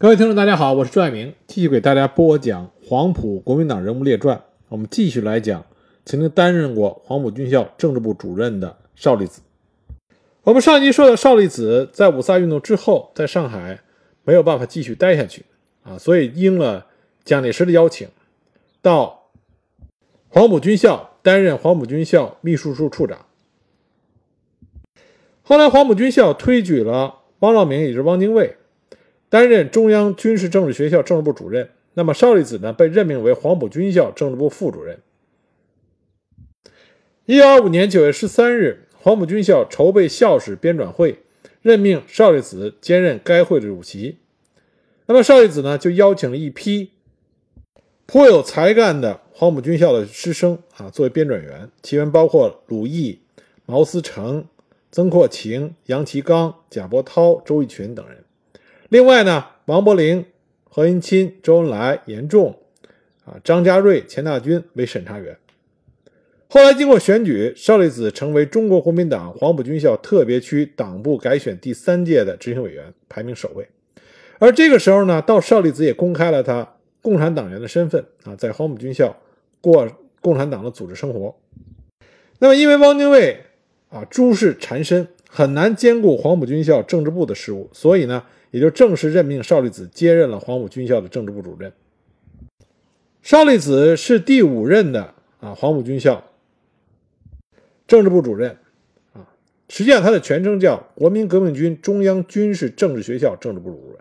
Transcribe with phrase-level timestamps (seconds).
[0.00, 4.40] 各位听众，大家好，我是朱爱明，继续给大家播讲黄埔国民党人物列传。
[4.68, 5.66] 我们继续来讲
[6.04, 9.42] 曾经担任过黄埔军校政治部主任的邵力子。
[10.44, 13.80] 我们上一集说到，邵力子在五卅运动之后，在上海
[14.22, 15.44] 没有办法继续待下去
[15.82, 16.86] 啊，所以应了
[17.24, 18.06] 蒋介石的邀请，
[18.80, 19.30] 到
[20.28, 23.26] 黄埔军校担任黄埔军校秘书处处长。
[25.42, 28.54] 后来，黄埔军校推举了汪兆铭，也就是汪精卫。
[29.28, 35.00] 担任中央军事政治学校政治部主任，那么邵力子呢被任命为黄埔军校政治部副主任。
[37.26, 41.18] 一九二五年九月十三日，黄埔军校筹备校史编纂会
[41.60, 44.16] 任命邵力子兼任该会的主席。
[45.06, 46.92] 那么邵力子呢就邀请了一批
[48.06, 53.20] 颇有才干的黄埔军校的师生啊作为编纂员，其中包括鲁毅、
[53.66, 54.46] 毛思成、
[54.90, 58.24] 曾扩情、杨其刚、贾伯涛、周逸群等人。
[58.90, 60.24] 另外呢，王伯龄、
[60.64, 62.58] 何应钦、周恩来、严仲，
[63.26, 65.36] 啊，张家瑞、钱大钧为审查员。
[66.48, 73.68] 后来经过选举，邵力子成为中国国民党黄埔军校特别区党部改选第三届的执行委员，排名首位。
[74.38, 79.14] 而这个时候呢，到邵力子也公开了他共产党员的身份啊，在黄埔军校
[79.60, 79.86] 过
[80.22, 81.36] 共产党的组织生活。
[82.38, 83.42] 那么，因为汪精卫
[83.90, 88.24] 啊诸事缠身，很难兼顾黄埔军校政治部的事务，所以呢。
[88.50, 91.72] 也就正式任命邵力子接任了黄埔军校的政治部主任。
[93.22, 96.24] 邵力子是第五任的啊黄埔军校
[97.86, 98.56] 政治部主任
[99.12, 99.28] 啊，
[99.68, 103.98] 实际上他的全称叫国民革命军中央军事政治学校政治部主任。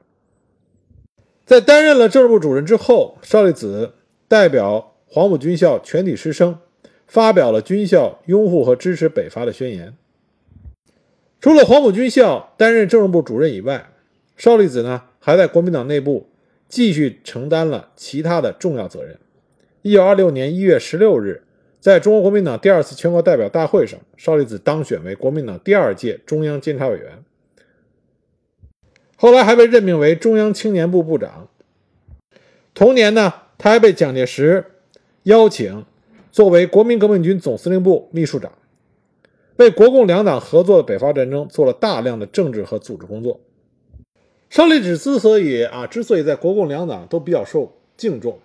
[1.45, 3.93] 在担任了政治部主任之后，邵力子
[4.27, 6.59] 代表黄埔军校全体师生
[7.07, 9.95] 发表了军校拥护和支持北伐的宣言。
[11.39, 13.89] 除了黄埔军校担任政治部主任以外，
[14.37, 16.29] 邵力子呢，还在国民党内部
[16.69, 19.17] 继续承担了其他的重要责任。
[19.81, 21.43] 一九二六年一月十六日，
[21.79, 27.23] 在中国国民党第二次全国代表大会上，邵力子当选为国民党第二届中央监察委员。
[29.15, 31.47] 后来还被任命为中央青年部部长。
[32.75, 34.63] 同年呢，他还被蒋介石
[35.23, 35.83] 邀请
[36.31, 38.51] 作为国民革命军总司令部秘书长，
[39.55, 43.39] 为国共两党合作的北伐战争做了大量的政治和组织工作。
[44.49, 48.39] 邵力子之所以啊，之所以在国共两党都比较受敬重，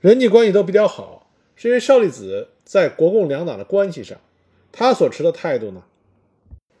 [0.00, 4.18] 人际关系都比较好，是因为邵力子在国共两党的关系上，
[4.72, 5.84] 他所持的态度呢，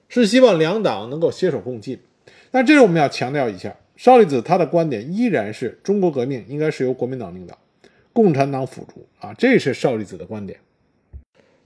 [0.08, 2.00] 是希望两党能够携手共进。
[2.50, 7.56] 但这是我们要强调一下，邵力子他的观点依然是中国革命应该是由国民党领导，
[8.12, 10.58] 共产党辅助啊，这是邵力子的观点。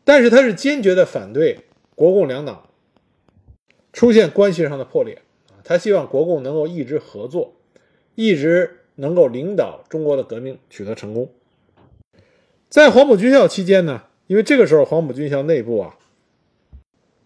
[0.04, 1.60] 但是他是坚决的反对
[1.94, 2.69] 国共两党
[3.92, 5.22] 出现关系上的破裂。
[5.65, 7.54] 他希望国共能够一直合作，
[8.15, 11.31] 一直能够领导中国的革命取得成功。
[12.69, 15.97] 在黄埔军校期间呢，因为这个时候黄埔军校内部啊，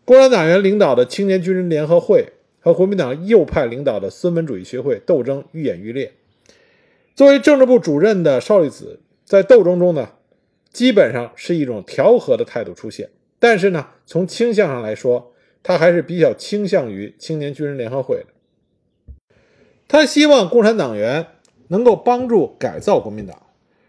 [0.04, 6.12] 共产党员领导的青年军人联合会和国民党右派领导的孙文主义学会斗争愈演愈烈。
[7.14, 10.10] 作为政治部主任的邵力子在斗争中呢，
[10.72, 15.33] 基本上是一种调和的态度出现，但是呢，从倾向上来说，
[15.64, 18.26] 他还是比较倾向于青年军人联合会的。
[19.88, 21.26] 他希望共产党员
[21.68, 23.42] 能够帮助改造国民党，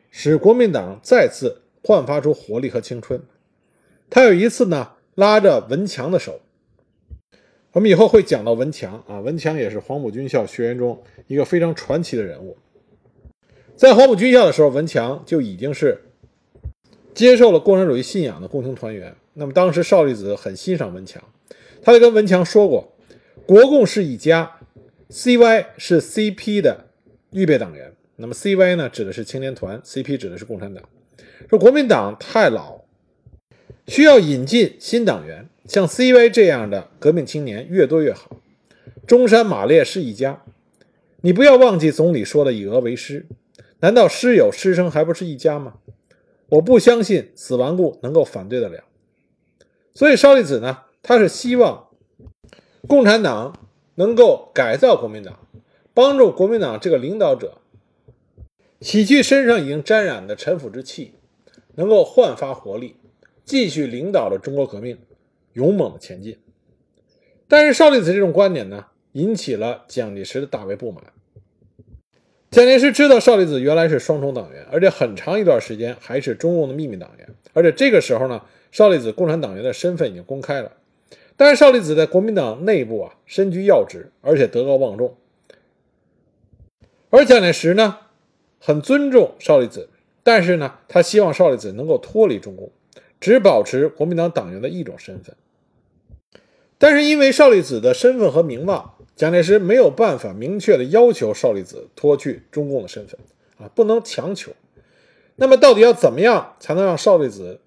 [0.09, 3.21] 使国民党再次焕发出活力和青春。
[4.09, 6.41] 他有一次呢，拉着文强的手。
[7.73, 12.57] 我们以后会讲到文强啊，文强也是黄埔军校学员中一个非常传奇的人物。
[13.75, 16.01] 在黄埔军校的时候，文强就已经是
[17.13, 19.13] 接受了共产主义信仰的共青团员。
[19.33, 21.21] 那么当时邵力子很欣赏文强，
[21.85, 22.91] 他就跟文强说过
[23.45, 24.53] ：“国共是一家。”
[25.07, 26.87] CY 是 CP 的
[27.29, 30.83] 预备党员，那么 CY 呢，指的是青年团，CP 指的是共产党。
[31.47, 32.81] 说国民党太老，
[33.87, 38.37] 需要引进新党员，像 CY 这样的革命青年越多越好。
[39.05, 40.43] 中山马列是一家，
[41.21, 43.27] 你不要忘记总理说的“以俄为师”，
[43.81, 45.75] 难道师友师生还不是一家吗？
[46.49, 48.83] 我不相信死顽固能够反对得了。
[49.93, 51.87] 所以邵力子呢，他是希望
[52.87, 53.57] 共产党。
[53.97, 55.47] 能够改造国民党，
[55.93, 57.61] 帮助国民党这个领导者
[58.81, 61.13] 洗去身上已经沾染的陈腐之气，
[61.75, 62.97] 能够焕发活力，
[63.45, 64.97] 继续领导着中国革命
[65.53, 66.37] 勇猛的前进。
[67.47, 71.01] 但是邵力子这种观点呢，引起了蒋介石的大为不满。
[72.51, 78.41] 蒋介石知道邵力子原来是双重党员，而且很长一段时间还是中共的秘密党员，而且这个时候呢，
[78.73, 80.69] 邵力子共产党员的身份已经公开了。
[81.37, 85.17] 但是邵力子在国民党内部啊身居要职，而且德高望重。
[87.09, 87.97] 而蒋介石呢，
[88.59, 89.89] 很尊重邵力子，
[90.23, 92.71] 但是呢，他希望邵力子能够脱离中共，
[93.19, 95.35] 只保持国民党党员的一种身份。
[96.77, 103.19] 但是因为邵力子的身份和名望，蒋介石没有办法明确的要求邵力子脱去中共的身份
[103.57, 104.51] 啊，不能强求。
[105.37, 107.59] 那么到底要怎么样才能让邵力子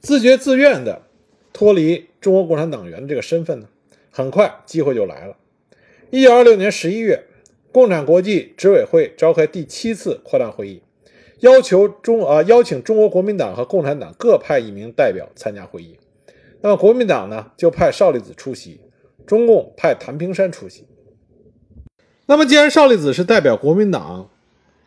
[0.00, 1.02] 自觉自愿的
[1.52, 3.68] 脱离中国共产党员的这个身份呢？
[4.10, 5.36] 很快机会就来了。
[6.10, 7.24] 一九二六年十一月，
[7.70, 10.82] 共产国际执委会召开第七次扩大会议，
[11.40, 15.96] 要求中啊邀请中国国民党和共产党各派一名代表参加会议。
[16.62, 18.80] 那么国民党呢就派邵力子出席，
[19.26, 20.84] 中共派谭平山出席。
[22.26, 24.28] 那么既然邵力子是代表国民党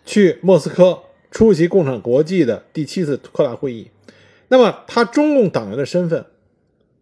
[0.03, 3.89] 去莫斯科出席共产国际的第七次扩大会议，
[4.49, 6.25] 那么他中共党员的身份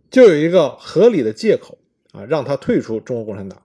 [0.09, 1.77] 就有一个合理的借口
[2.11, 3.61] 啊，让他退出中国共产党。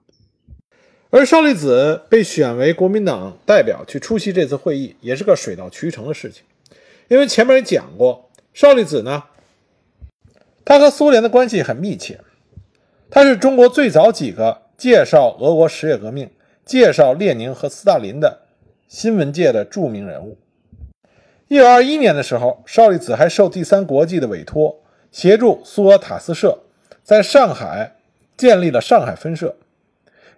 [1.09, 6.43] 而邵力子被选为国民党代表去出席这次会议，也是个水到渠成的事情，
[7.07, 9.23] 因为前面也讲过，邵力子呢。
[10.65, 12.19] 他和苏联的关系很密切，
[13.11, 16.29] 他是中国最早几个介绍俄国十月革命、
[16.65, 18.41] 介绍列宁和斯大林的
[18.87, 20.39] 新闻界的著名人物。
[21.47, 24.81] 一九二一年的时候，邵力子还受第三国际的委托，
[25.15, 26.59] 协助苏俄塔斯社
[27.01, 27.95] 在上海
[28.35, 29.55] 建立了上海分社。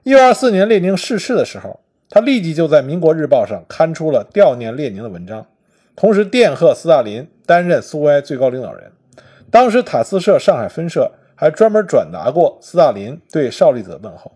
[0.03, 1.79] 一九二四年列宁逝世的时候，
[2.12, 5.47] 他立即就在《民国日报》上刊出了悼念列宁的文章，
[5.95, 8.91] 同时电贺斯大林担任苏维埃最高领导人。
[9.50, 14.31] 当时塔斯社上海分社还专门转达过斯大林对邵力子的问候，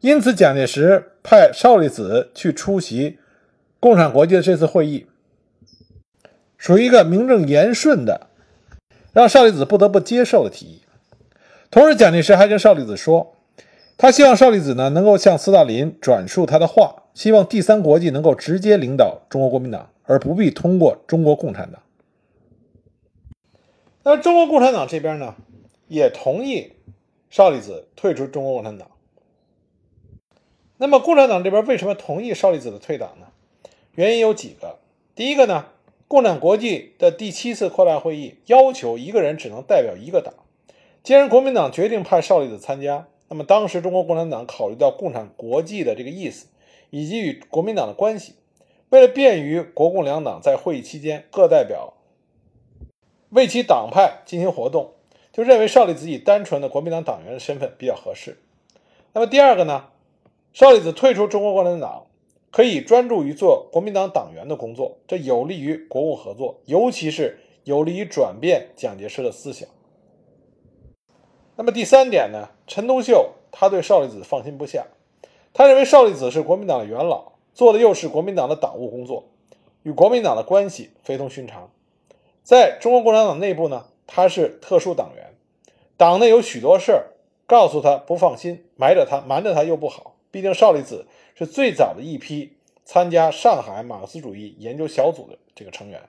[0.00, 3.18] 因此蒋介石派邵力子去出席
[3.78, 5.06] 共产国际的这次会议，
[6.56, 8.28] 属于一个名正言顺的
[9.14, 10.82] 让邵力子不得不接受的提议。
[11.70, 13.34] 同时，蒋介石还跟邵力子说，
[13.96, 21.80] 他希望邵力子呢能够向斯大林转述他的话，希望第三国际能够直接领导中国国民党，而不必通过中国共产党。
[24.02, 25.34] 那中国共产党这边呢，
[25.88, 26.72] 也同意
[27.30, 28.90] 邵力子退出中国共产党。
[30.76, 33.26] 那么共产党这边为什么同意邵力子的退党呢？
[33.92, 34.80] 原因有几个。
[35.14, 35.66] 第一个呢，
[36.14, 40.32] 共产国际的第七次扩大会议要求一个人只能代表一个党。
[41.02, 46.46] 既然国民党决定派邵力子参加，那么当时中国共产党考虑到共产国际的这个意思，
[46.90, 48.34] 以及与国民党的关系，
[48.90, 51.94] 为了便于国共两党在会议期间各代表。
[53.30, 54.92] 为其党派进行活动，
[55.32, 58.38] 就认为邵力子以单纯的国民党党员的身份比较合适。
[59.14, 59.86] 那么第二个呢，
[60.52, 62.06] 邵力子退出中国共产党，
[62.54, 69.68] 可以专注于做国民党党员的工作，这有利于国共合作，尤其是有利于转变蒋介石的思想。
[71.56, 74.86] 那么第三点呢，陈独秀他对邵力子放心不下，
[75.52, 79.24] 他认为邵力子是国民党的元老，做的又是国民党的党务工作，
[79.82, 81.72] 与国民党的关系非同寻常。
[82.44, 85.34] 在中国共产党内部呢，他是特殊党员，
[85.96, 87.06] 党内有许多事儿，
[87.48, 90.12] 告诉他不放心，埋着他，瞒着他又不好。
[90.30, 96.02] 毕竟邵力子是最早的一批参加上海马克思主义研究小组的这个成员，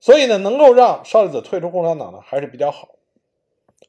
[0.00, 2.90] 所以呢，能够让邵力子退出共产党呢，还是比较好。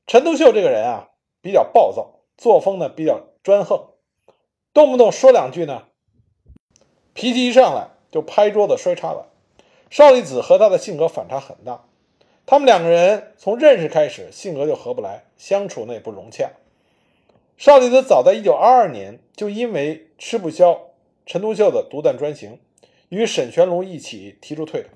[0.05, 1.09] 陈独秀这个人啊，
[1.41, 3.87] 比较暴躁，作风呢比较专横，
[4.73, 5.83] 动不动说两句呢，
[7.13, 9.25] 脾气一上来就拍桌子摔茶碗。
[9.89, 11.85] 邵力子和他的性格反差很大，
[12.45, 16.51] 他们两个人从认识开始性格就合不来，相处呢也不融洽。
[17.57, 20.91] 邵力子早在1922年就因为吃不消
[21.25, 22.59] 陈独秀的独断专行，
[23.09, 24.91] 与沈全庐一起提出退党。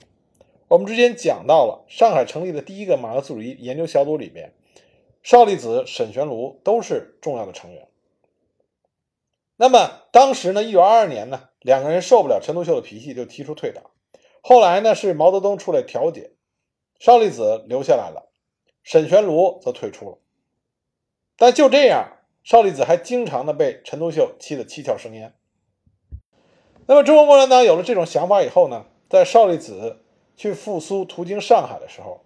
[0.68, 4.54] 我们之前讲到了上海成立的第一个马克思主义研究小组里面，
[5.24, 7.88] 邵力子、沈全庐都是重要的成员。
[9.56, 13.84] 那么当时呢，1922年呢，两个人受不了陈独秀的脾气，就提出退党。
[14.42, 16.32] 后来呢，是毛泽东出来调解，
[17.00, 18.32] 邵力子留下来了，
[18.84, 20.20] 沈全庐则退出了。
[21.38, 25.34] 但就这样，邵力子还经常的被陈独秀气得七窍生烟。
[26.88, 30.04] 那么，中国共产党有了这种想法以后呢，在邵力子
[30.36, 32.22] 去复苏途经上海的时候，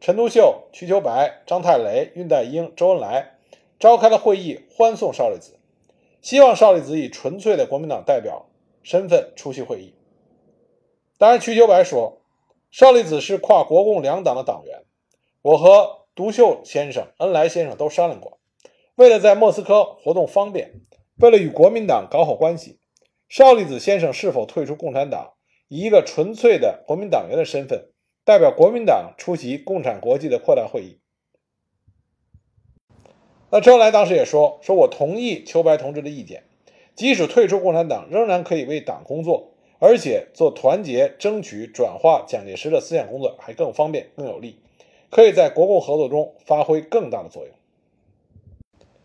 [0.00, 3.38] 陈独秀、瞿秋白、张太雷、恽代英、周恩来
[3.78, 5.58] 召开了会议，欢送邵力子，
[6.20, 8.46] 希望邵力子以纯粹的国民党代表
[8.82, 9.94] 身份出席会议。
[11.18, 12.20] 当然，瞿秋白说，
[12.70, 14.82] 邵力子是跨国共两党的党员。
[15.40, 18.38] 我和独秀先生、恩来先生都商量过，
[19.02, 20.74] 为了在莫斯科活动方便，
[21.16, 22.78] 为了与国民党搞好关系，
[23.28, 25.32] 邵力子先生是否退出共产党，
[25.66, 27.88] 以一个纯粹的国民党员的身份，
[28.24, 31.00] 代表国民党出席共产国际的扩大会议？
[33.50, 36.44] 那周恩来当时也说，说我同意秋白同志的意见，
[36.94, 44.60] 即使退出共产党，仍然可以为党工作，而且做团结、争取、转化蒋介石的思想工作还更方便、更有利，
[45.10, 47.52] 可以在国共合作中发挥更大的作用。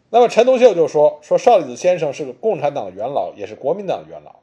[0.10, 4.38] 那么陈独秀就说：“说邵力子先生是个共产党的元老，也是国民党的元老，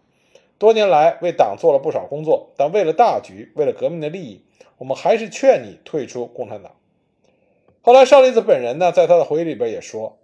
[0.59, 4.43] 多年来为党做了不少工作，但为了大局，为了革命的利益，
[4.77, 6.73] 我们还是劝你退出共产党。”
[7.81, 10.19] 后来邵力子本人呢，在他的回忆里边也说。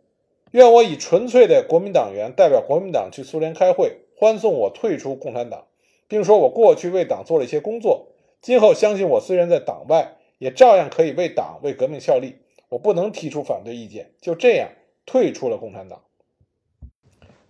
[0.53, 5.67] 愿我以纯粹的国民党员代表国民党去苏联开会，欢送我退出共产党，
[6.09, 8.09] 并说我过去为党做了一些工作，
[8.43, 12.39] 今后相信我虽然在党外，也照样可以为党为革命效力。
[12.69, 14.71] 我不能提出反对意见，就这样
[15.11, 16.03] 退出了共产党。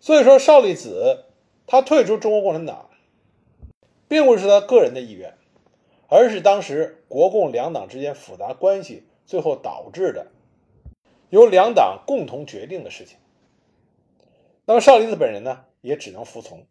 [0.01, 1.27] 所以说，邵力子
[1.67, 2.89] 他退出中国共产党，
[4.09, 5.35] 并不是他个人的意愿，
[6.09, 10.29] 而是当时国共两党之间复杂关系最后导致的。
[11.29, 13.19] 由两党共同决定的事情，
[14.65, 16.65] 那么邵力子本人呢，也只能服从。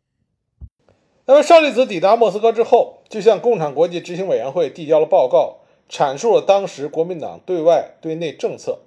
[1.25, 8.79] 那么邵力子抵达莫斯科之后，就向共产国际执行委员会递交了报告，阐述了当时国民党对外对内政策。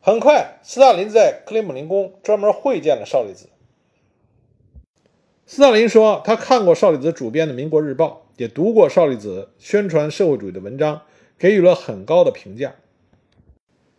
[0.00, 3.48] 很快，斯大林在克里姆林宫专门会见了邵力子。
[5.44, 11.02] 斯大林说，他看过邵力子主编的《民国日报》，也读过邵力子宣传社会主义的文章，
[11.38, 12.74] 给予了很高的评价。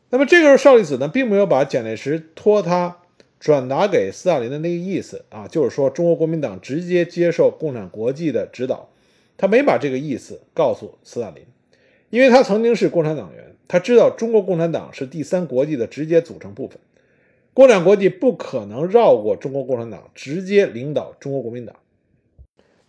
[0.10, 3.00] 那么这个时候，邵力子呢，并没有把蒋介石托他
[3.40, 8.90] 转达给斯大林的那个意思啊，就是说中国国民党直接接受共产国际的指导，
[9.38, 11.46] 他没把这个意思告诉斯大林，
[12.10, 16.80] 因为他曾经是共产党员，他知道中国共产党是第三国际的直接组成部分，
[17.54, 21.76] 共产国际不可能绕过中国共产党直接领导中国国民党。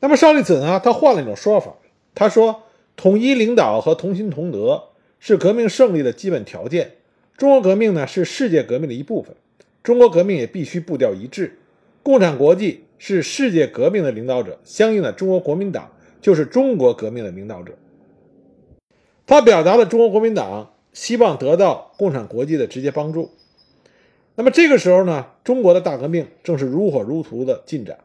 [0.00, 1.74] 那么邵力子呢，他换了一种说法，
[2.14, 2.62] 他说
[2.96, 4.84] 统一领导和同心同德
[5.18, 6.92] 是革命胜利的基本条件。
[7.36, 9.36] 中国革命呢是世界革命的一部分，
[9.82, 11.58] 中国革命也必须步调一致。
[12.02, 15.90] 共产国际是世界革命的领导者，相应的，中国国民党
[16.22, 17.74] 就是中国革命的领导者。
[19.30, 23.30] 他表达了中国国民党希望得到共产国际的直接帮助。
[24.34, 27.96] 那么这个时候呢，中国的大革命正是如火如荼的进展，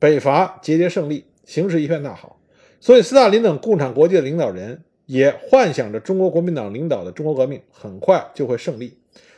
[0.00, 2.40] 北伐节节胜利，形势一片大好。
[2.80, 4.82] 所以，斯大林等共产国际的领导人。
[5.06, 8.96] 也幻想着中国国民党领导的中国革命很快就会胜利，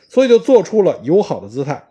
[0.08, 1.88] 所以就做出了友好的姿态。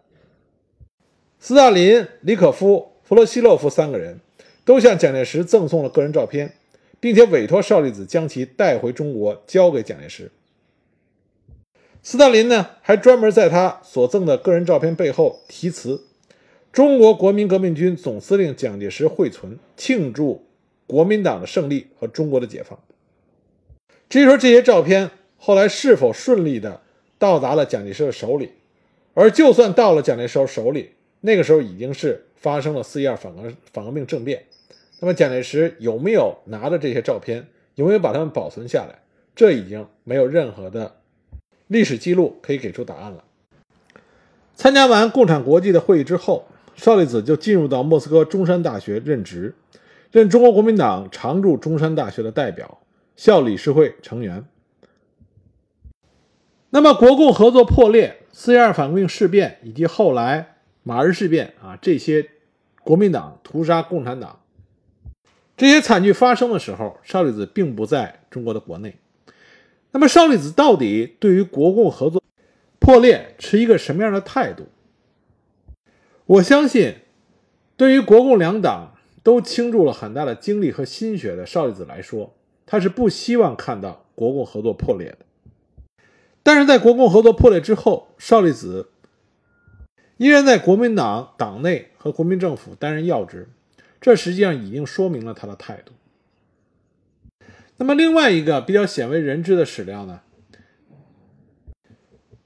[1.40, 4.22] 斯大林、李可夫、弗洛西洛夫三个人
[4.64, 6.54] 都向蒋介石赠送了个人照片，
[7.06, 10.32] 并且委托邵力子将其带回中国交给蒋介石。
[12.02, 16.04] 斯大林呢，还专门在他所赠的个人照片背后题词
[16.74, 20.48] ：“中国国民革命军总司令蒋介石惠存，庆祝
[20.88, 22.80] 国民党的胜利和中国的解放。”
[24.10, 26.82] 至于说这些照片后来是否顺利的
[27.20, 28.50] 到达了蒋介石的手里，
[29.14, 30.90] 而就算到了蒋介石手里，
[31.22, 34.44] 那个时候已经是发生了四一二反革反革命政变。
[35.06, 37.46] 那么蒋介石有没有拿着这些照片，
[37.76, 39.04] 有没有把它们保存下来，
[39.36, 40.96] 这已经没有任何的
[41.68, 43.24] 历史记录可以给出答案了。
[44.56, 49.54] 参加完共产国际的会议之后，邵力子就进入到莫斯科中山大学任职，
[50.10, 52.80] 任中国国民党常驻中山大学的代表。
[53.16, 54.44] 校理事会成员。
[56.72, 62.28] 那么，国共合作破裂、四一二反革命事变以及后来马日事变啊，这些
[62.84, 64.40] 国民党屠杀共产党
[65.58, 68.96] 这些惨剧发生的时候，邵力子并不在中国的国内。
[69.92, 72.22] 那么，邵力子到底对于国共合作
[72.80, 74.68] 破裂持一个什么样的态度？
[76.26, 76.96] 我相信，
[77.78, 82.34] 对于国共两党都倾注了很大的精力和心血的邵力子来说。
[82.68, 85.20] 他是不希望看到国共合作破裂的，
[86.42, 88.90] 但是在国共合作破裂之后，邵力子
[90.18, 93.48] 依然在国民党党内和国民政府担任要职，
[94.06, 95.92] 这实际上已经说明了他的态度。
[97.78, 100.22] 那么，另外一个比较鲜为人知的史料呢，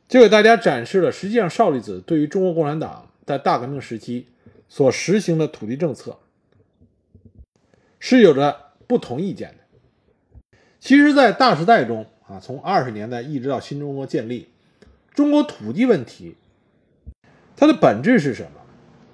[0.08, 4.28] 就给大家展示了实际上邵力子对于中国共产党在大革命时期
[4.70, 6.20] 所实行的土地政策
[8.00, 10.58] 是有着不同意见的。
[10.80, 14.48] 其实，在大时代中啊，从二十年代一直到新中国建立，
[15.14, 16.38] 中国土地问题，
[17.58, 18.62] 它的本质是什么？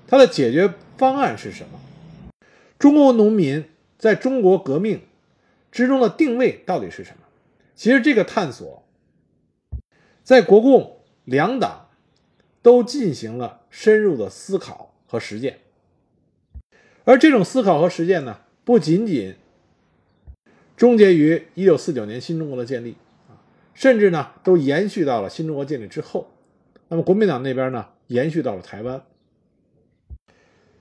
[0.06, 1.80] 它的解决方案是什么？
[2.78, 3.66] 中国农民
[3.98, 5.02] 在中国革命
[5.72, 7.18] 之中的定位到底是什么？
[7.76, 8.84] 其实，这个探索，
[10.24, 11.90] 在国共两党
[12.62, 15.60] 都进行了深入的思考和实践，
[17.04, 19.36] 而这种思考和实践呢，不仅仅。
[20.78, 22.98] 终结于一九四九年新中国的建立
[23.30, 23.40] 啊，
[23.74, 26.30] 甚至呢都延续到了新中国建立之后。
[26.90, 29.02] 那么国民党那边呢，延续到了台湾。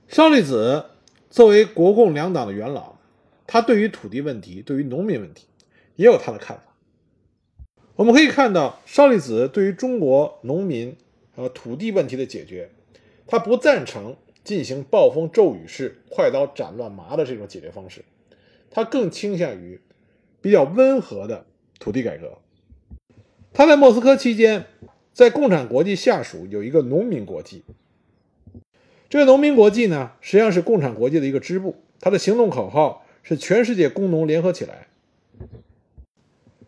[0.09, 0.85] 邵力子
[1.35, 2.95] 作为国共两党的元老，
[3.45, 5.47] 他对于土地问题、对于农民问题
[5.97, 6.77] 也有他的看法。
[7.97, 10.95] 我们可以看到，邵力子对于中国农民
[11.35, 12.69] 呃土地问题的解决，
[13.27, 14.15] 他不赞成
[14.45, 18.05] 进行暴风骤雨式、快刀斩乱麻的这种解决方式，
[18.71, 19.81] 他更倾向于
[20.39, 21.45] 比较温和的
[21.81, 22.37] 土地改革。
[23.51, 24.67] 他在莫斯科期间，
[25.11, 27.65] 在共产国际下属有一个农民国际。
[29.09, 34.87] 这个农民国际呢，实际上是共产国际的一个支部，它的行动口号是“全世界工农联合起来”。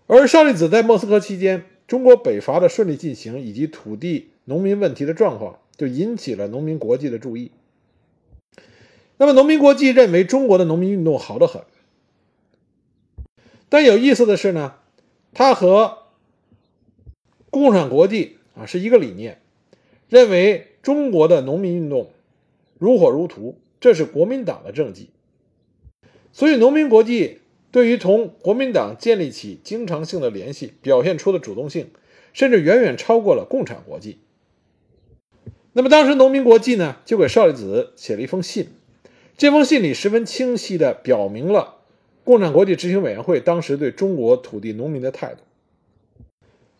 [0.08, 7.52] 而邵力子在莫斯科期间，中国北伐的顺利进行以及土地农民问题的状况，就引起了农民国际的注意。
[9.18, 11.64] 那么，农民国际认为中国的农民运动好得很，
[13.68, 14.76] 但有意思的是呢，
[15.34, 16.04] 他和
[17.50, 19.42] 共产国际啊是一个理念，
[20.08, 22.12] 认为中国的农民运动
[22.78, 25.10] 如火如荼，这是国民党的政绩，
[26.32, 27.40] 所以农民国际。
[27.70, 31.92] 对于同国民党建立起经常性的联系，表现出的主动性，
[32.32, 34.20] 甚至远远超过了共产国际。
[35.74, 38.70] 那么，当时农民国际呢，就给邵力子写了一封信。
[39.38, 41.76] 这封信里十分清晰地表明了
[42.24, 45.42] 共产国际执行委员会当时对中国土地农民的态度。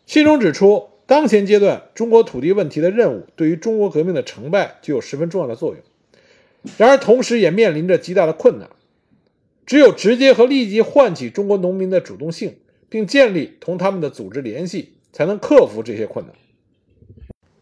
[0.06, 5.82] 信中指出，当前阶段中国土地问题的任务，对于中国革命的成败具有十分重要的作用。
[6.78, 8.70] 然而，同时也面临着极大的困难。
[9.66, 12.58] 只有直接和立即唤起中国农民的主动性，
[12.90, 16.36] 并建立同他们的组织联系，才能克服这些困难。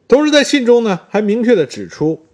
[0.07, 2.25] 同时，在信中呢，还明确地指出，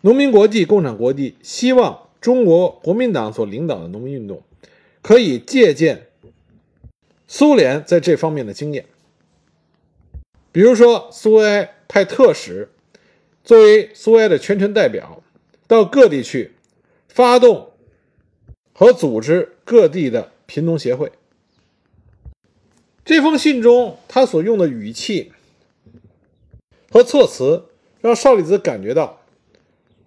[0.00, 4.42] 农民国际、共产国际希望中国国民党所领导的农民运动
[5.02, 6.06] 可以借鉴
[7.28, 8.84] 苏联在这方面的经验。
[10.56, 12.70] 比如说，苏维埃派特使
[13.44, 15.22] 作为苏维埃的全权代表，
[15.66, 16.52] 到各地去
[17.08, 17.72] 发动。
[18.72, 21.12] 和组织各地的贫农协会。
[23.04, 25.30] 这封信中，他所用的语气
[26.90, 27.66] 和措辞，
[28.00, 29.20] 让邵力子感觉到，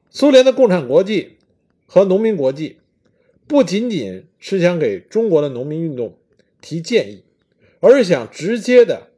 [0.09, 1.37] 苏联的共产国际
[1.85, 2.79] 和农民国际
[3.45, 6.17] 不仅仅是想给中国的农民运动
[6.59, 7.23] 提建议，
[7.81, 9.08] 而是想直接的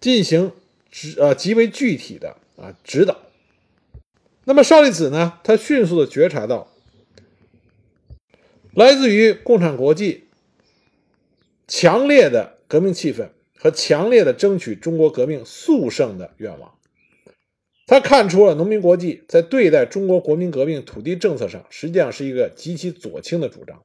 [0.00, 0.52] 进行
[0.90, 3.18] 指呃极为具体的啊指导。
[4.44, 6.72] 那么邵力子呢，他迅速的觉察到。
[8.72, 10.24] 来自于共产国际
[11.66, 16.74] 强烈的革命气氛和强烈的争取中国革命速胜的愿望，
[17.86, 23.82] 他看出了农民国际在对待中国国民革命土地政策上，实际上是一个极其左倾的主张。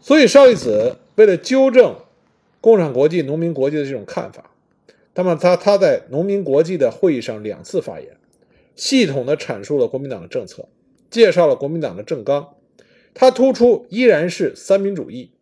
[0.00, 1.96] 所以，邵力子为了纠正
[2.60, 4.50] 共产国际、农民国际的这种看法，
[5.14, 8.16] 那么他他在农民国际的会议上两次发言，
[8.74, 10.68] 系统的阐述了国民党的政策，
[11.10, 12.54] 介绍了国民党的政纲。
[13.14, 15.32] 他突出依然是三民主义。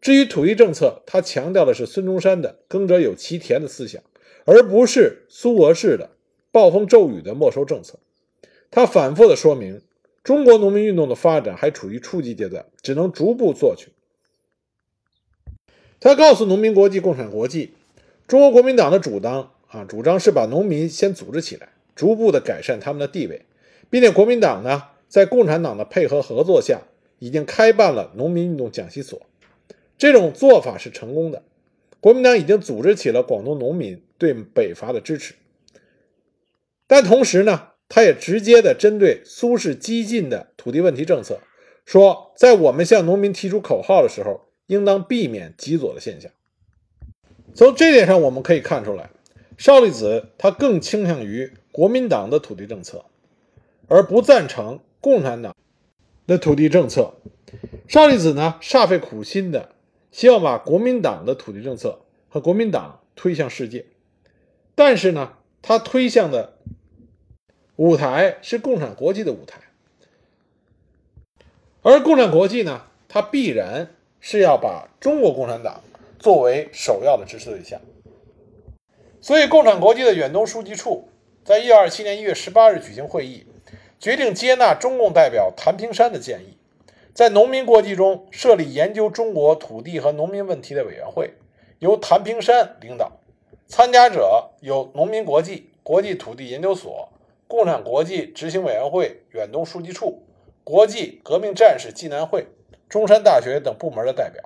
[0.00, 4.02] 至于土地政策，他强调的是孙中山的“耕者有其田”的思想，
[4.44, 6.10] 而不是苏俄式的
[6.50, 8.00] 暴风骤雨的没收政策。
[8.70, 9.80] 他反复的说明，
[10.24, 13.92] 中国农民运动的发展还处于初级阶段，只能逐步做去。
[16.02, 17.72] 他告诉农民国际、共产国际，
[18.26, 23.46] 中国国民党的主张啊，主张是把农民先组织起来，逐步的改善他们的地位，
[23.88, 26.82] 并且国民党呢，在共产党的配合合作下。
[27.20, 29.22] 已经开办了农民运动讲习所，
[29.96, 31.44] 这种做法是成功的。
[32.00, 35.34] 国民党已经组织起了广东农民对北伐的支持，
[36.88, 41.38] 但同时呢，他也直接的针对苏式激进的土地问题政策，
[41.86, 44.40] 说在我们向农民提出口号的时候，
[44.72, 46.30] 应当避免极左的现象。
[47.54, 49.10] 从这点上，我们可以看出来，
[49.58, 53.04] 邵力子他更倾向于国民党的土地政策，
[53.88, 55.54] 而不赞成共产党。
[56.24, 57.14] 的土地政策，
[57.88, 59.70] 邵力子呢煞费苦心的
[60.12, 63.86] 希望把国民党的土地政策和国民党推向世界，
[64.76, 66.58] 但是呢，他推向的
[67.74, 69.60] 舞台是共产国际的舞台，
[71.82, 73.90] 而共产国际呢，它必然
[74.24, 75.82] 是要把中国共产党
[76.20, 77.80] 作为首要的支持对象，
[79.20, 81.08] 所以共产国际的远东书记处
[81.44, 83.44] 在一九二七年一月十八日举行会议。
[83.98, 86.56] 决定接纳中共代表谭平山的建议，
[87.14, 91.34] 在农民国际中设立研究中国土地和农民问题的委员会，
[91.78, 93.12] 由谭平山领导。
[93.68, 97.08] 参加者有农民国际、国际土地研究所、
[97.46, 100.24] 共产国际执行委员会远东书记处、
[100.64, 102.46] 国际革命战士济南会、
[102.92, 104.44] 中山大学等部门的代表。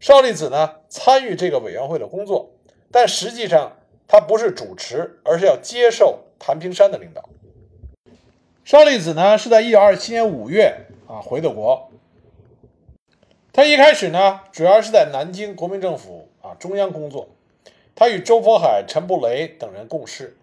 [0.00, 2.50] 邵力子呢参与这个委员会的工作，
[2.92, 7.30] 但实际上他不是主持，而是要接受谭平山的领导。
[8.66, 10.76] 邵力子呢是在一九二七年五月
[11.08, 11.90] 啊回的国。
[13.50, 17.30] 他一开始呢主要是在南京国民政府啊中央工作，
[17.94, 20.36] 他与周佛海、陈布雷等人共事，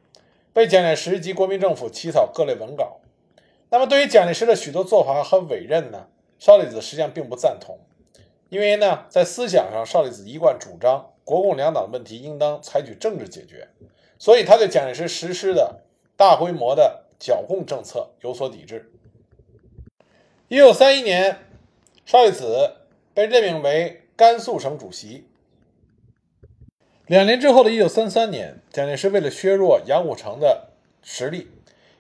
[0.54, 2.98] 被蒋介石及国民政府起草各类文稿。
[3.70, 6.08] 那么对于蒋介石的许多做法和委任呢，
[6.40, 7.80] 邵力子实际上并不赞同，
[8.50, 13.68] 因为呢在思想上邵力子一贯主张国共两党的问题应当采取政治解决，
[14.18, 15.82] 所以他对蒋介石实施的
[16.16, 17.04] 大规模的。
[17.20, 18.92] 剿共政策有所抵制。
[20.50, 21.40] 一九三一年，
[22.06, 22.76] 邵力子
[23.16, 25.26] 被任命为甘肃省主席。
[27.08, 30.70] 两年之后的一九三三年，蒋介石为了削弱杨虎城的
[31.02, 31.50] 实力，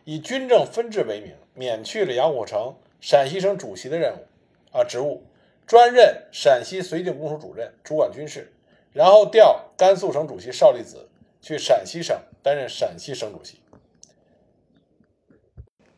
[0.03, 5.23] 以军政分治为名，免去了杨虎城陕西省主席的任务啊职务，
[5.65, 8.51] 专任陕西绥靖公署主任，主管军事，
[8.93, 11.09] 然后调甘肃省主席邵力子
[11.41, 13.59] 去陕西省担任陕西省主席。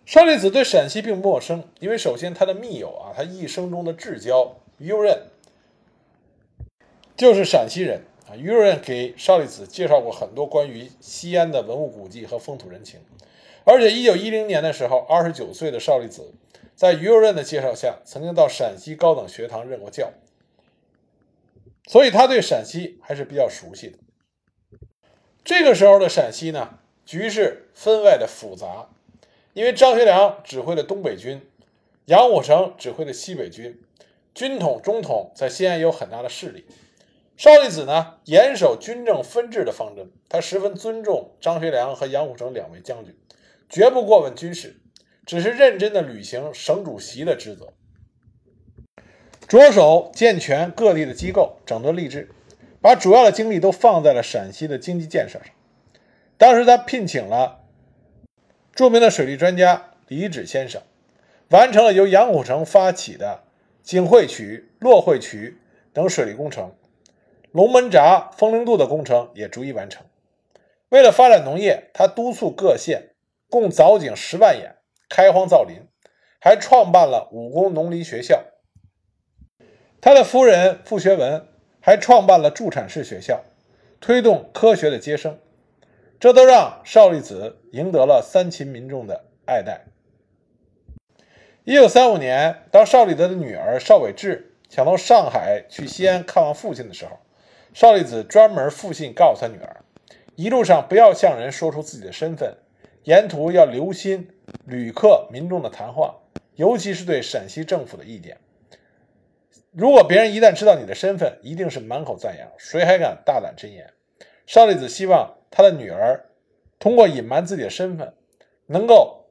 [0.06, 5.28] 邵力子对陕西并不陌生，因为首先他的密友啊，他一生中的至交于右任
[7.16, 8.36] 就是陕西人啊。
[8.36, 13.00] 于右任给邵力子介绍过很多关于西安的文物古迹和风土人情，
[13.66, 16.34] 而且1910年的时候，29岁的邵力子
[16.80, 20.14] 在于右任的介绍下，曾经到陕西高等学堂任过教，
[21.90, 23.98] 所以他对陕西还是比较熟悉的。
[25.44, 28.88] 这个时候的陕西呢，局势分外的复杂。
[29.52, 31.42] 因为张学良指挥的东北军，
[32.06, 33.82] 杨虎城指挥的西北军，
[34.34, 36.66] 军统、中统在西安有很大的势力。
[37.36, 43.14] 邵力子呢，严守军政分治的方针，他十分尊重张学良和杨虎城两位将军，
[43.68, 44.79] 绝不过问军事，
[45.30, 47.72] 只是认真的履行省主席的职责，
[49.48, 52.32] 着手健全各地的机构，整顿吏治，
[52.82, 55.54] 把主要的精力都放在了陕西的经济建设上。
[56.40, 57.60] 当时他聘请了。
[58.74, 60.82] 著名的水利专家李芷先生
[61.50, 63.44] 完成了由杨虎城发起的
[63.84, 65.60] 景惠渠、洛惠渠
[65.94, 66.74] 等水利工程，
[67.52, 70.04] 龙门闸、风陵渡的工程也逐一完成。
[70.90, 73.12] 为了发展农业，他督促各县
[73.48, 74.78] 共凿井十万眼，
[75.10, 75.82] 开荒造林，
[76.40, 78.46] 还创办了武功农林学校。
[80.00, 81.46] 他的夫人傅学文
[81.82, 83.44] 还创办了助产士学校，
[84.00, 85.38] 推动科学的接生。
[86.20, 89.86] 这都让邵力子赢得了三秦民众的爱戴。
[91.64, 97.20] 一九三五年，当邵力德的女儿邵伟智想到上海去西安看望父亲的时候，
[97.74, 99.78] 邵力子专门复信告诉他女儿，
[100.36, 102.58] 一路上不要向人说出自己的身份，
[103.10, 104.30] 沿途要留心
[104.66, 106.20] 旅客民众的谈话，
[106.54, 108.38] 尤其是对陕西政府的意见。
[109.72, 113.92] 如果别人一旦知道你的身份，一定是满口赞扬，谁还敢大胆真言？
[114.46, 115.38] 邵力子希望。
[115.50, 116.30] 他的女儿
[116.78, 118.14] 通过隐瞒自己的身份，
[118.68, 119.26] 能够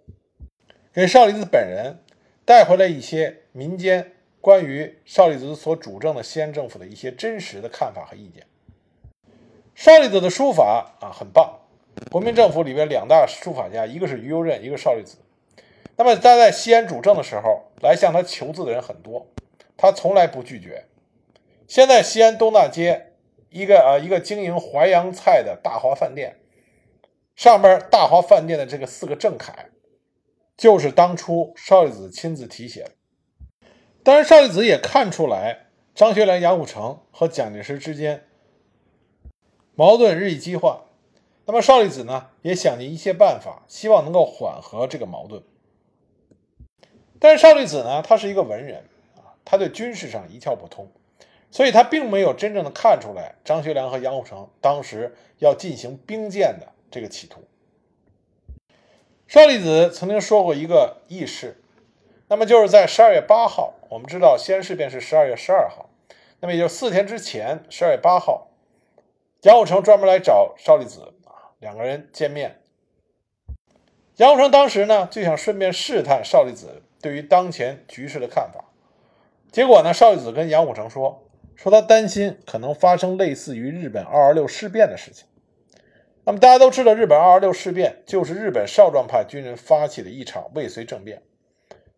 [0.93, 1.99] 给邵力子本人
[2.45, 8.45] 带回来一些民间关于邵力子所主政的西安政府的一些真实的看法和意见。
[9.77, 11.61] 邵力子的书法啊很棒，
[12.11, 15.19] 国民政府里边两大书法家，一个是于右任，一个邵力子。
[15.97, 19.27] 那么他在西安主政的时候，来向他求字的人很多，
[19.77, 20.85] 他从来不拒绝。
[21.67, 23.07] 现在西安东大街。
[23.51, 26.37] 一个啊，一个经营淮扬菜的大华饭店，
[27.35, 29.71] 上边大华饭店的这个四个正楷，
[30.55, 32.91] 就是当初邵力子亲自题写的。
[34.03, 38.27] 当然，邵力子也看出来张学良、杨虎城和蒋介石之间
[39.75, 40.85] 矛盾日益激化，
[41.49, 45.43] 那么邵力子呢，也想尽一切办法，希望能够缓和这个矛盾。
[47.19, 48.85] 但是邵力子呢，他是一个文人
[49.17, 50.93] 啊，他对军事上一窍不通。
[51.51, 57.41] 所以他并没有真正的看出来张学良和杨虎城当时要进行兵谏的这个企图。
[59.27, 61.63] 邵力子曾经说过一个轶事，
[62.29, 65.89] 那么就是在十二月八号，我们知道西安事变是十二月十二号，
[66.41, 68.49] 那么也就四天之前，十二月八号，
[69.45, 71.15] 杨虎城专门来找邵力子，
[71.59, 72.61] 两个人见面。
[74.17, 78.65] 杨虎城当时呢就想顺便试探邵力子对于当前局势的看法，
[79.53, 81.25] 结果呢，邵力子跟杨虎城说。
[81.57, 85.27] 说他担心可能发生类似于日本二二六事变的事情。
[86.23, 91.21] 那么大家都知道，日本二二六事变就是日本少壮派军人发起的一场未遂政变。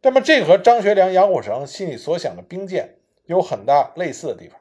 [0.00, 2.94] 那么这和张学良、杨虎城心里所想的兵谏
[3.26, 4.58] 有很大类似的地方。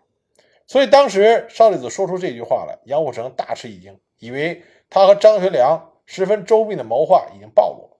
[0.67, 7.97] 所以当时邵力子说出这句话来，杨虎城大吃一惊，以为他和张学良十分周密的谋划已经暴露了。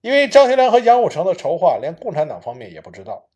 [0.00, 3.26] 因为张学良和杨虎城的筹划，连共产党方面也不知道。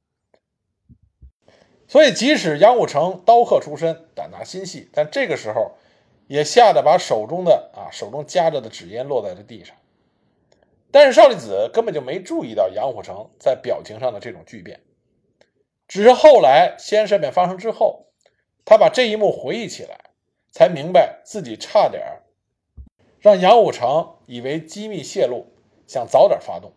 [1.89, 5.73] 所以，即使杨虎城刀客出身、胆大心细，但这个时候
[6.27, 9.77] 也吓得把手中的啊手中夹着的纸烟落在了地上。
[10.91, 14.81] 但是少利子根本就没注意到杨虎城在表情上的这种巨变，
[15.89, 18.07] 只是后来西安事变发生之后，
[18.65, 20.13] 他把这一幕回忆起来，
[20.51, 22.22] 才明白自己差点
[23.23, 25.47] 让杨虎城以为机密泄露，
[25.87, 26.73] 想早点发动。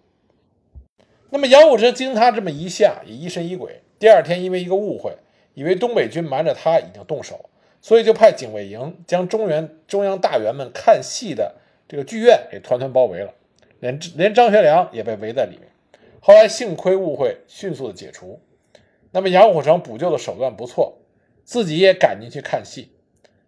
[1.32, 3.82] 那么杨虎城经他这么一下，也疑神疑鬼。
[3.98, 5.18] 第二天因为一个误会，
[5.56, 7.50] 以为东北军瞒着他已经动手，
[7.82, 11.56] 所以就派警卫营将中原中央大员们看戏的
[11.88, 13.34] 这个剧院给团团包围了。
[13.80, 15.68] 连连张学良也被围在里面，
[16.20, 18.40] 后来幸亏误会迅速的解除。
[19.10, 21.00] 那么杨虎城补救的手段不错，
[21.44, 22.92] 自己也赶进去看戏。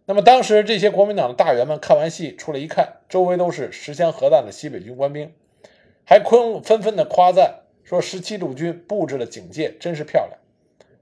[0.09, 5.33] 那么当时这些国民党的大员们看完戏出来一看，周围都是持枪核弹的西北军官兵，
[6.05, 10.39] 还纷纷纷的夸赞说十七路军布置的警戒真是漂亮。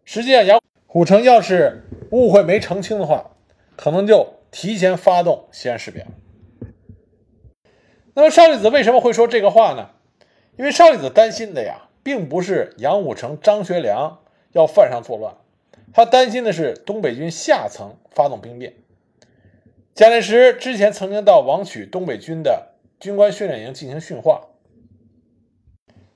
[0.06, 3.30] 实际上杨虎城要是误会没澄清的话，
[3.76, 6.08] 可能就提前发动西安事变。
[8.16, 9.92] 那么少利子为什么会说这个话呢？
[10.58, 14.22] 因为少利子担心的呀，并不是杨虎城、张学良
[14.54, 15.36] 要犯上作乱，
[15.94, 18.74] 他担心的是东北军下层发动兵变。
[19.96, 24.48] 蒋介石之前曾经到王曲东北军的军官训练营进行训话，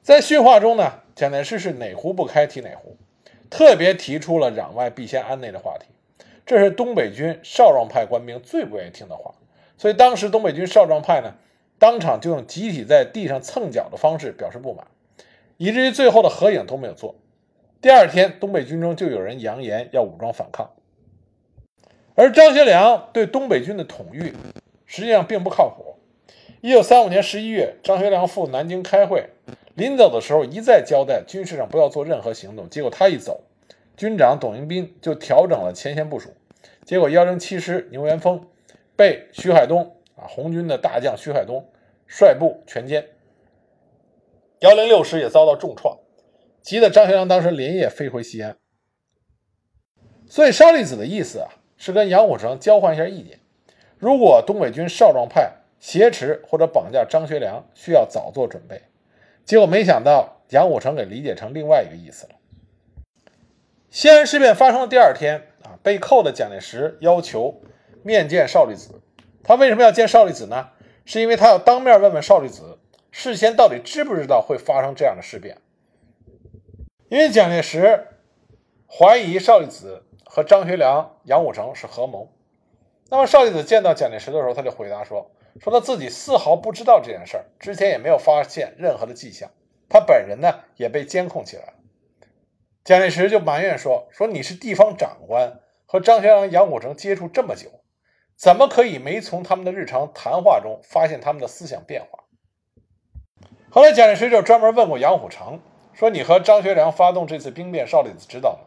[0.02, 2.98] 在训话中呢，蒋介石是哪壶不开提哪壶，
[3.50, 5.86] 特别提出了攘外必先安内的话题，
[6.46, 9.34] 这是东北军少壮派官兵最不愿意听的话，
[9.78, 11.36] 所以当时东北军少壮派呢。
[11.78, 14.86] 当场就用集体在地上蹭脚的方式表示不满，
[15.56, 17.16] 以至于最后的合影都没有做。
[17.80, 20.70] 第二天，东北军中就有人扬言要武装反抗。
[22.20, 24.34] 而张学良对东北军的统御
[24.86, 25.96] 实际上并不靠谱。
[26.60, 29.30] 一九三五年十一月，张学良赴南京开会，
[29.76, 32.70] 临走的时候一再交代军事上不要做任何行动。
[32.70, 33.46] 结果他一走，
[33.96, 36.36] 军长董应斌就调整了前线部署，
[36.84, 38.46] 结果幺零七师牛元峰
[38.98, 39.96] 被徐海东。
[40.18, 41.66] 啊，红军的大将徐海东
[42.06, 43.06] 率部全歼，
[44.60, 45.98] 幺零六师也遭到重创，
[46.62, 48.58] 急得张学良当时连夜飞回西安。
[50.28, 51.48] 所以邵力子的意思啊，
[51.80, 53.40] 是跟杨虎城交换一下意见，
[53.98, 58.84] 如果东北军少壮派挟持或者绑架张学良，需要早做准备。
[59.46, 62.36] 结果没想到杨虎城给理解成另外一个意思了。
[63.90, 67.62] 西安事变发生的第二天啊，被扣的蒋介石要求
[68.04, 69.02] 面见邵力子。
[69.42, 70.70] 他为什么要见邵力子呢？
[71.06, 72.78] 是因为他要当面问问邵力子，
[73.10, 75.58] 事先到底知不知道会发生这样的事变？
[77.08, 78.06] 因为蒋介石
[78.86, 82.32] 怀疑邵力子和张学良、杨虎城是合谋。
[83.10, 89.50] 那么邵力子见到蒋介石的时候，他就回答说：“说他自己丝毫不知道这件事儿，之前也没有发现任何的迹象，
[89.90, 91.74] 他本人呢也被监控起来了。”
[92.86, 97.72] 蒋介石就埋怨说：“说你是地方长官，和张学良、杨虎城接触这么久。”
[98.38, 102.24] 怎么可以没从他们的日常谈话中发现他们的思想变化？
[103.70, 105.60] 后来蒋介石就专门问过杨虎城，
[105.94, 108.60] 说：“你和张学良发动这次兵变，邵力子知道吗？”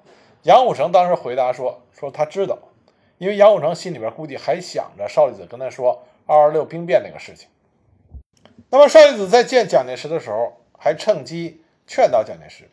[0.42, 2.58] 杨虎城当时回答说：“说他知道，
[3.18, 7.48] 因为杨虎城心里边估计还想着邵力子跟他说二二六兵变那个事情。”
[8.70, 12.68] 那么邵力子在见蒋介石的时候，还趁机劝导蒋介石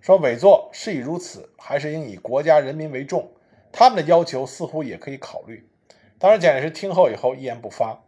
[0.00, 3.30] 说：“委座事已如此，还是应以国家人民为重，
[3.72, 5.68] 他们的要求似乎也可以考虑。”
[6.20, 8.02] 当然，蒋介石听后以后一言不发。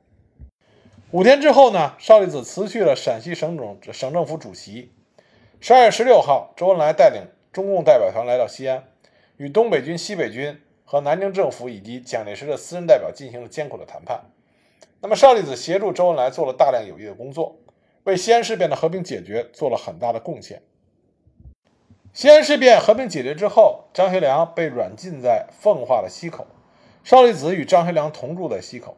[1.10, 4.92] 五天之后呢，邵力子辞去了陕西省总省政府主席。
[5.60, 8.84] 十二月十六号，周恩来带领中共代表团来到西安，
[9.42, 14.30] 与东北军、西北军和南京政府以及蒋介石的私人代表进行了艰苦的谈判。
[15.00, 17.56] 那么，邵力子协助周恩来做了大量有益的工作，
[18.04, 20.62] 为西安事变的和平解决做了很大的贡献。
[22.12, 26.46] 西安事变和平解决之后，张学良被软禁在奉化的西口。
[27.02, 28.96] 邵力子与张学良同住在西口，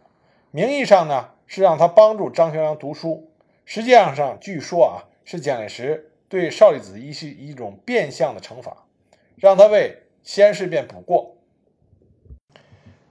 [0.50, 3.30] 名义上呢是让他帮助张学良读书，
[3.64, 8.85] 实际上上据说啊是蒋介石对邵力子一是一种变相的惩罚，
[9.37, 11.37] 让他为西安事变补过。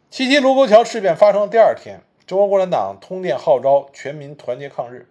[0.09, 5.07] 七七卢沟桥事变发生的第二天，中国共产党通电号召全民团结抗日，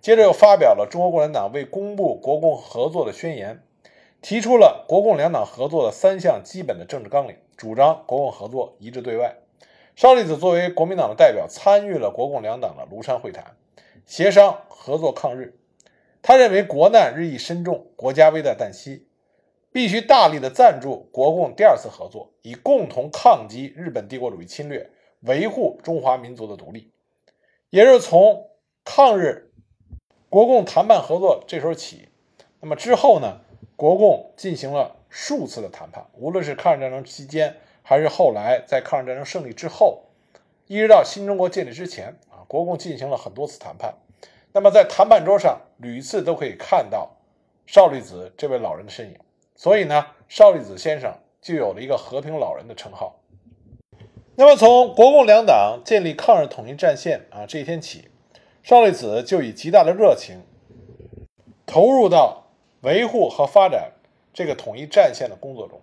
[0.00, 3.62] 接着又发表了中国共产党为公布国共合作的宣言，
[4.20, 7.36] 提出了国共两党合作的三项基本的政治纲领。
[7.56, 9.36] 主张国共合作一致对外。
[9.94, 13.56] 邵力子作为国民党的代表，参与了国共两党的庐山会谈，
[14.04, 15.56] 协商合作抗日。
[16.20, 19.06] 他认为国难日益深重，国家危在旦夕，
[19.76, 26.90] 必须大力的赞助国共第二次合作，以共同抗击日本帝国主义侵略，维护中华民族的独立。
[27.68, 28.48] 也是从
[28.86, 29.52] 抗日
[30.30, 32.08] 国共谈判合作这时候起，
[32.60, 33.42] 那么之后呢，
[33.76, 34.96] 国共进行了。
[35.10, 40.04] 数次的谈判，无论是抗日战争期间，还是后来在抗日战争胜利之后，
[40.68, 43.94] 一直到新中国建立之前啊，国共进行了很多次谈判。
[44.54, 47.14] 那么在谈判桌上屡次都可以看到
[47.66, 49.18] 邵力子这位老人的身影，
[49.56, 53.20] 所以呢，邵力子先生就有了一个和平老人的称号。
[54.36, 58.08] 那么从国共两党建立抗日统一战线啊这一天起，
[58.62, 60.42] 邵力子就以极大的热情
[61.64, 62.44] 投入到
[62.82, 63.92] 维护和发展
[64.34, 65.80] 这个统一战线的工作中，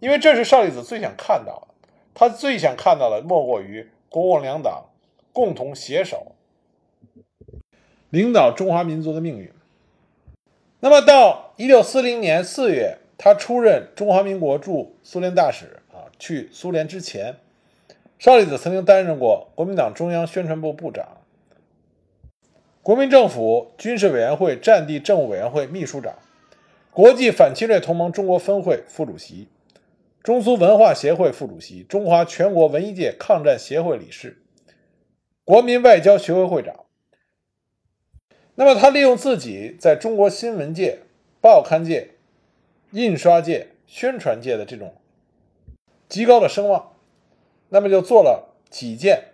[0.00, 1.68] 因为这是邵力子最想看到的。
[2.14, 4.86] 他最想看到的莫过于国共两党
[5.32, 6.32] 共同携手
[8.08, 9.52] 领导中华民族的命运。
[10.80, 17.36] 那么到一六四零年四月，他出任中华民国驻苏联大使啊，去苏联之前。
[18.18, 21.18] 邵力子曾经担任过国民党中央宣传部部长、
[22.82, 26.14] 国民政府军事委员会战地政务委员会秘书长、
[26.90, 29.46] 国际反侵略同盟中国分会副主席、
[30.24, 34.42] 中苏文化协会副主席、中华全国文艺界抗战协会理事、
[35.44, 36.74] 国民外交学会会长。
[38.60, 40.98] 那么，他利用自己在中国新闻界、
[41.40, 42.10] 报刊界、
[42.90, 44.96] 印刷界、宣传界的这种
[46.08, 46.92] 极高的声望。
[47.68, 49.26] 那么就做了几件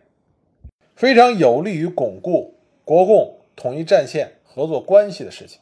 [0.95, 5.59] 非常有利于巩固国共统一战线合作关系的事情。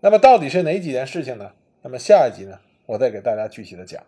[0.00, 1.52] 那么到底是哪几件事情呢？
[1.82, 4.02] 那么下一集呢，我再给大家具体的讲。